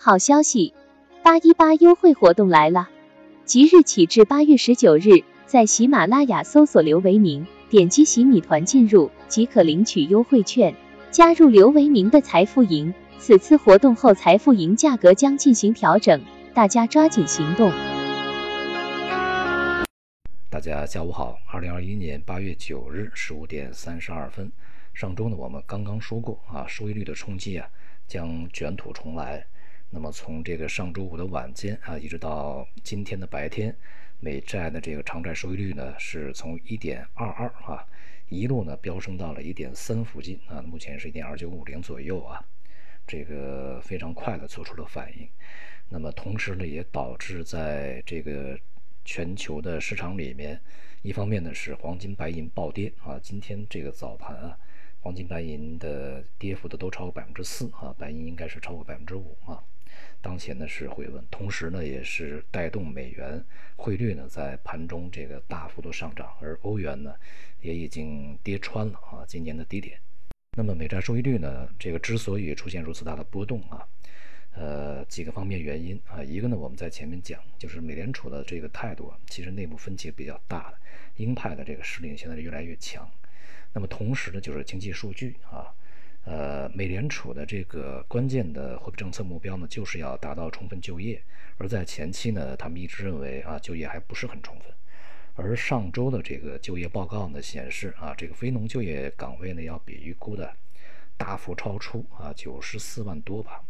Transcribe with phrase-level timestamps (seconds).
[0.00, 0.74] 好消息，
[1.24, 2.88] 八一八优惠活动来了！
[3.44, 10.76] 即日起至八月十九日，在喜马拉雅搜索刘维明，点击喜米团进入即可领取优惠券，
[11.10, 12.94] 加入刘维明的财富营。
[13.18, 16.22] 此次活动后，财富营价格将进行调整，
[16.54, 17.72] 大家抓紧行动。
[20.48, 24.52] 大家下午好，二零二一年八月九日十五点三十二分。
[24.94, 27.66] 上周呢，我们刚刚说过啊，收益率的冲击啊
[28.06, 29.44] 将卷土重来。
[29.90, 33.74] 那么从这个上周五的晚间啊，一直到今天的白天，
[34.20, 37.86] 美债的这个长债收益率呢是从一点二二啊
[38.28, 42.44] 一路呢飙升到了一点三附近啊，目前是一点二九五零左右啊，
[43.06, 45.26] 这个非常快的做出了反应。
[45.88, 48.60] 那么同时呢，也导致在这个
[49.06, 50.60] 全球的市场里面，
[51.00, 54.58] 一方面呢是黄金、白银暴跌啊，今天这个早盘啊。
[55.00, 59.62] 黄金、白银的跌幅的都超过百分之四啊，白银应该是超过百分之五啊。
[60.20, 63.42] 当前呢是回稳，同时呢也是带动美元
[63.76, 67.14] 汇率呢在盘中这个大幅度上涨，而欧元呢
[67.60, 69.98] 也已经跌穿了啊今年的低点。
[70.56, 73.86] 那么美债收益率呢，这个之所以出现如此大的波动啊，
[74.52, 80.78] 呃几个方面原因啊，一个呢我们在前面讲，就是美联储的这个态度啊，其实内部分歧比较大的，
[81.16, 83.08] 鹰派的这个势力现在是越来越强。
[83.72, 85.72] 那么同时呢，就是经济数据啊，
[86.30, 91.22] 呃，美联储的这个关键的货币政策目标呢，就是要达到充分就业。
[91.56, 94.70] 而在前期呢，他们一直认为啊，就业还不是很充分。
[95.36, 100.54] 而上周的这个就业报告呢，显示啊，这个非农就业岗位呢，要比预估的
[101.16, 103.64] 大幅超出啊，九十四万多吧。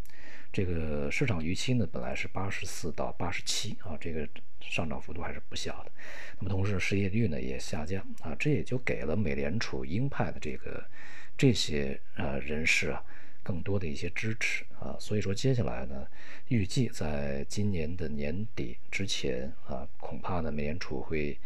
[0.51, 4.27] 这个市场预期呢，本来是八十四到八十七啊，这个
[4.61, 5.93] 上涨幅度还是不小的。
[6.41, 10.83] 那么同时失业率呢也下降啊，这也就给了美联储鹰派的这个
[11.39, 13.03] 这些呃人士啊
[13.43, 14.95] 更多的一些支持啊。
[15.01, 16.07] 所以说接下来呢，
[16.49, 21.39] 预计在今年的年底之前啊，恐怕呢美联储会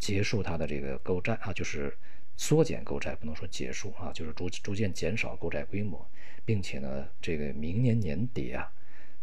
[0.00, 1.96] 结束它的这个购债啊，就是
[2.36, 6.04] 缩减购债，不能说结束啊，就是逐逐渐减少购债规模。
[6.46, 8.70] 并且呢，这个明年年底啊，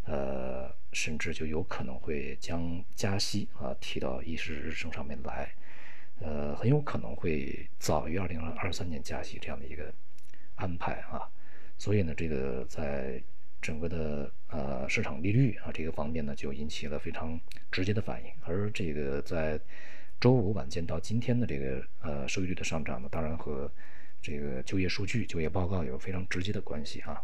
[0.06, 5.54] 呃，甚至就有可能会将加息啊提到议事日程上面来，
[6.20, 9.94] 呃，很有可能会早于二零二三年加息这样的一个
[10.62, 11.28] 安排啊。
[11.78, 13.20] 所以呢，这个在
[13.60, 17.40] 整个的呃市场利率啊这个方面呢，就引起了非常
[17.72, 18.30] 直接的反应。
[18.46, 19.60] 而这个在
[20.20, 23.72] 周五晚间到今天的这个呃收益率的上涨呢，当然和
[24.22, 27.20] 这个就业数据、就业报告有非常直接的关系啊。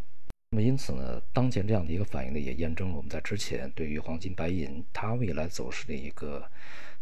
[0.50, 6.44] 那么因此呢，当前这样的一个反应呢，也验证了我们在之前对于黄金、白银它未来走势的一个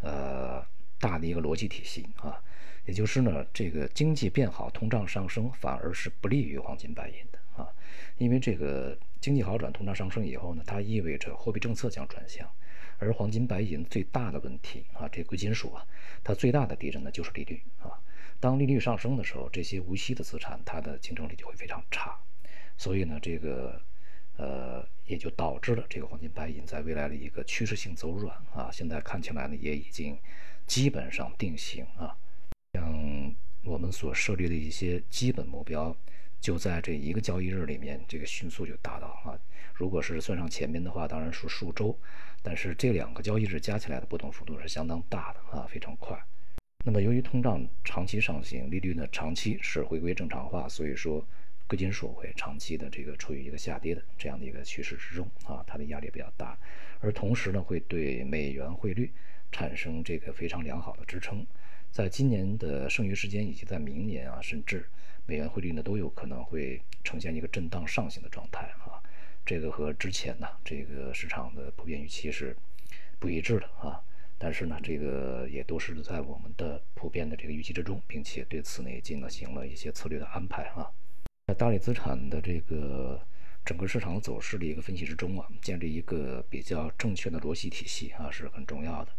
[0.02, 0.62] 呃
[1.00, 2.42] 大的一个逻辑体系啊。
[2.86, 7.68] 也就是呢，这个经济变好、通胀上升，反而是不利于黄金、白银的啊。
[8.18, 12.50] 因为这个经济好转、通胀上升以后呢，它意味着货币政策将转向，
[13.00, 15.86] 而黄金、白银最大的问题啊，这贵金属啊，
[16.24, 17.92] 它最大的敌人呢就是利率啊。
[18.40, 22.16] 当利率上升的时候，这些无息的资产它的竞争力就会非常差，
[22.78, 23.82] 所以呢，这个
[24.38, 28.70] 呃也就导致了这个黄金白银在未来的一个趋势性走软啊。
[28.72, 30.18] 现在看起来呢，也已经
[30.68, 32.16] 基本上定型啊。
[32.76, 35.96] 像我们所设立的一些基本目标，
[36.42, 39.40] 就在这一个交易日里面，这个迅速就达到啊。
[39.74, 41.98] 如果是算上前面的话，当然是数周，
[42.44, 46.22] 但是这两个交易日加起来的波动幅度是相当大的啊，非常快。
[46.84, 51.26] 那么，由于通胀长期上行，利率呢长期是回归正常化，所以说
[51.68, 56.58] 贵金属会长期的这个处于一个下跌的这样的一个趋势之中啊，它的压力比较大，
[57.00, 59.14] 而同时呢会对美元汇率
[59.50, 61.46] 产生这个非常良好的支撑，
[61.96, 64.86] 在今年的剩余时间以及在明年啊，甚至
[65.26, 69.00] 美元汇率呢都有可能会呈现一个震荡上行的状态啊，
[69.46, 72.54] 这个和之前呢这个市场的普遍预期是
[73.18, 74.04] 不一致的啊。
[74.38, 80.92] 但是呢，这个也都是在我们的普遍的这个预期之中，并且对此呢也进行了一些策略的安排啊。
[81.48, 83.26] 在大类资产的这个
[83.66, 89.12] 整个市场走势的一个分析之中啊，建立一个比较正确的逻辑体系啊是很重要的。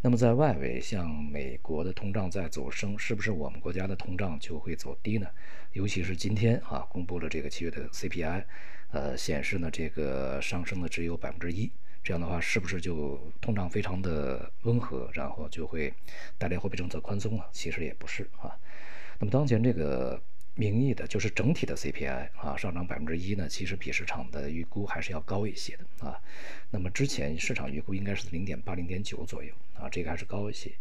[0.00, 5.28] 那么在外围，像美国的通胀在走升，是不是我们国家的通胀就会走低呢？
[5.72, 8.44] 尤其是今天啊公布了这个七月的 CPI，
[8.90, 11.70] 呃，显示呢这个上升的只有百分之一。
[12.02, 15.92] 这样的话，是不是就通胀非常的温和，然后就会
[16.38, 17.44] 带来货币政策宽松呢？
[17.52, 18.56] 其实也不是啊。
[19.18, 20.18] 那么当前这个
[20.54, 26.20] 名义的，就是整体的 CPI 啊，上涨百分之一呢，其实比市场的预估还是要高一些的啊。
[26.70, 30.72] 那么之前市场预估应该是零点八、零点九左右啊，这个还是高一些。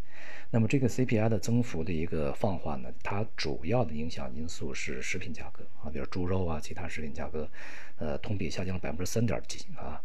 [0.52, 7.50] 那么这个 CPI 的增幅的一个放缓呢，它主要的影响因素是食品价格啊，比如猪肉啊，其他食品价格，
[7.98, 10.02] 呃，同比下降了百分之三点几啊。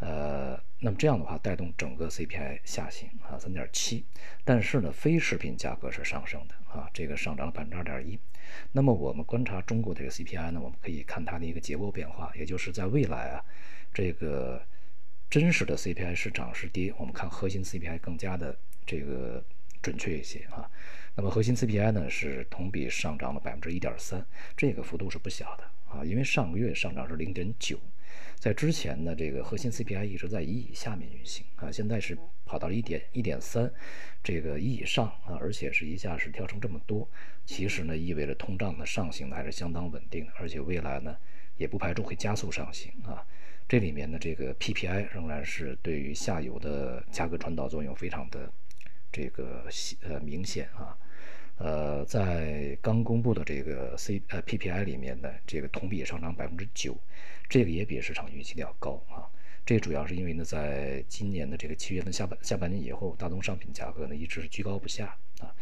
[0.00, 4.04] 呃，那么这样的话带动整个 CPI 下行啊，三点七。
[4.44, 8.18] 但是呢，非食品价格是上升的啊，这个上涨了百分之二点一。
[8.72, 13.44] 那么我们观察中国这个 CPI 呢，我们可以看它的一个结构变化，也就是在未来啊，
[13.92, 14.60] 这个
[15.28, 19.44] 真实的 CPI 是涨是跌，我们看核心 CPI 更加的这个
[19.82, 20.68] 准确一些啊。
[21.14, 24.24] 那么核心 CPI 呢是同比上涨了百分之一点三，
[24.56, 27.78] 这个幅度是不小的啊，因为上个月上涨是零点九。
[28.38, 33.70] 在之前呢，这个核心 CPI 一直在一以下面运行啊，现在是跑到了一点一点三，
[34.22, 37.08] 这个一以上啊，而且是一下是跳升这么多，
[37.44, 41.16] 其实呢意味着通胀的上行还是相当稳定的，而且未来呢
[41.56, 43.22] 也不排除会加速上行啊。
[43.68, 48.50] 这里面呢这个 PPI 仍然是对于下游的价格传导作用非常的
[49.12, 49.66] 这个
[50.02, 50.96] 呃明显啊。
[51.62, 56.96] 呃，在刚公布的这个 C 呃 PPI 里面呢，这个同比上涨百分之九，
[57.50, 59.28] 这个也比市场预期的要高啊。
[59.66, 65.54] 这主要是因为呢，在今年的这个七月份下半下半年以后，大宗商品价格呢一直是居高不下啊。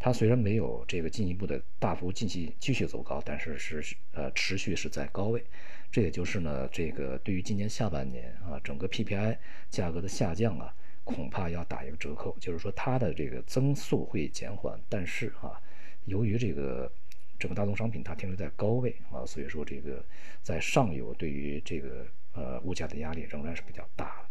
[0.00, 5.44] 它虽然没有这个进一步的大幅继续继续走高，但是是呃持续是在高位。
[5.92, 9.38] 这也就是呢，这个对于今年下半年啊，整个 PPI
[9.70, 10.74] 价格的下降啊。
[11.04, 15.60] 恐怕要打一个折扣，就是说它的这个增速会减缓，但是啊，
[16.06, 16.90] 由于这个
[17.38, 20.02] 整个大宗商品它停留在高位啊，所以说这个
[20.42, 24.28] 在上游对于这个呃物价的压力仍然是比较大的。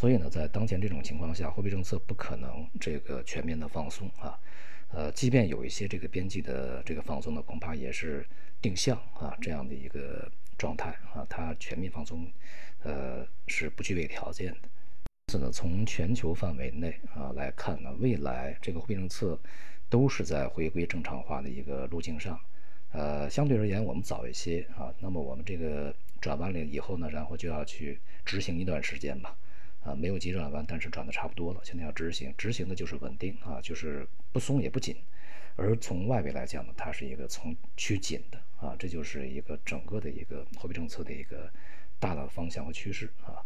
[0.00, 4.38] 所以呢，在当前这种情况下，货币政策不可能这个全面的放松啊，
[4.88, 8.26] 呃，即便有一些这个边际的这个放松呢，恐怕也是
[8.60, 12.26] 定向啊这样的一个状态啊，它全面放松
[12.82, 14.68] 呃是不具备条件的。
[15.28, 19.36] 因此呢，从全球范围内啊来看呢，未来这个货币政策
[19.88, 22.38] 都是在回归正常化的一个路径上。
[22.92, 29.36] 呃，相对而言，我们早一些啊，那么我们这个转弯了以后呢，然后就要去执行一段时间吧。
[29.82, 34.94] 啊，没有急转弯，但是转的差不多了，现在要执行，执行的就是稳定啊，就是不松也不紧。
[35.56, 41.50] 而从外围来讲呢，它是一个从趋紧的啊，这就是一个整个的一个货币政策的一个
[41.98, 43.42] 大的方向和趋势啊。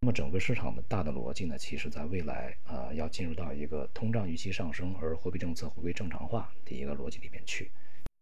[0.00, 7.68] 那么整个市场的大的逻辑呢，其实在未来啊，要进入到一个通胀预期上升，而货币政策回归正常化的一个逻辑里面去。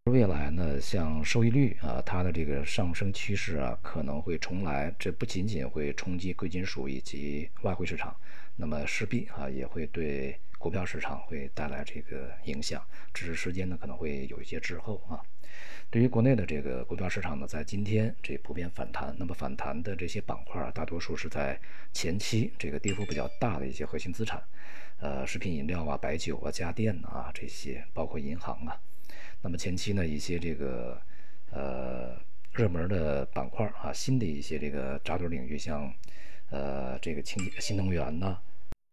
[0.04, 4.94] 未来呢，像收益率啊，它的这个上升趋势啊，可能会重来。
[4.98, 8.16] 这不仅仅会冲击贵金属以及外汇市场，
[8.56, 15.20] 那么势必啊，也会对股票市场会带来这个影响，只是时间呢可能会有一些滞后啊。
[15.88, 19.14] 对于国内的这个股票市场呢，在今天这普遍反弹。
[19.18, 21.58] 那么反弹的这些板块啊，大多数是在
[21.92, 24.42] 前期这个跌幅比较大的一些核心资产，
[24.98, 28.76] 呃，食品饮料啊、白酒啊、家电啊这些，包括银行啊。
[29.42, 31.00] 那么前期呢，一些这个
[31.50, 32.20] 呃
[32.52, 35.94] 热门的板块啊，新的一些这个扎堆领域，像
[36.50, 38.36] 呃这个清新能源呐、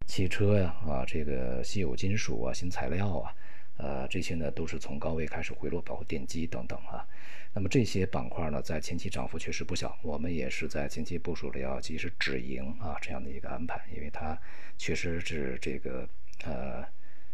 [0.05, 3.33] 汽车呀啊，这个稀有金属啊、新材料啊。
[3.77, 7.05] 呃，这些呢都是从高位开始回落，包括电机等等啊。
[7.53, 14.39] 那么这些板块呢，在前期涨幅确实不小，我们也是在前期部署了要及时止盈啊这样的一个安排，因为它
[14.77, 16.07] 确实是这个
[16.45, 16.85] 呃，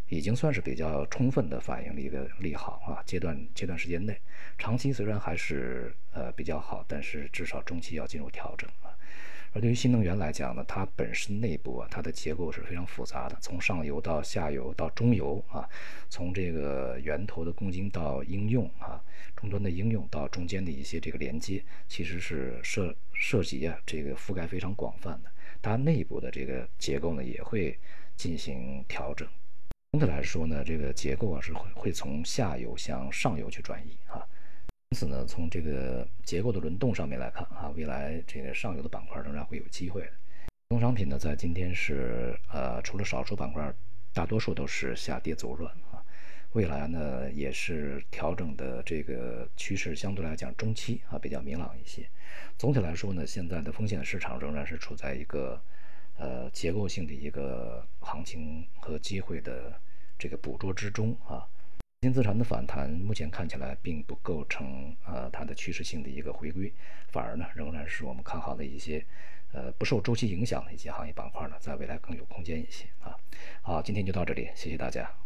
[0.07, 3.03] 已经算是比较充分的反映了一个利好啊。
[3.05, 4.17] 阶段阶段时间内，
[4.57, 8.95] 长期虽然还是呃比较好，但是至少中期要进入调整啊。
[9.51, 15.67] 而对于新能源来讲呢，它本身内部啊，它的结构是非常复杂的，从上游到下游到中游啊，
[16.07, 19.01] 从这个源头的供应到应用啊，
[19.35, 25.31] 终端的应用到中间的一些这个连接，其实是涉涉及啊，这个覆盖非常广泛的。
[25.61, 27.77] 它内部的这个结构呢，也会
[28.15, 29.27] 进行调整。
[29.91, 34.23] 总的来说呢，这个结构啊是会会从下游向上游去转移啊。
[34.91, 40.11] 因此呢，从这个结构的轮动上面来看啊，未来这个上游的板块仍然会有机会的。
[40.69, 43.71] 农商品呢，在今天是呃，除了少数板块，
[44.15, 46.03] 大多数都是下跌走软啊。
[46.53, 52.09] 未来呢，也是调整的这个趋势相对来讲中期啊比较明朗一些。
[52.57, 55.61] 总体来说呢，现在的风险市场仍然是处在一个
[56.17, 59.79] 呃结构性的一个行情和机会的
[60.17, 61.47] 这个捕捉之中啊。
[62.01, 66.73] 新资产的反弹目前看起来并不构成呃它的趋势性的一个回归，
[67.09, 69.05] 反而呢仍然是我们看好的一些
[69.51, 73.13] 呃不受周期影响的一些行业板块呢，在未来更有空间一些啊。
[73.61, 75.19] 好，今天就到这里，谢谢大家。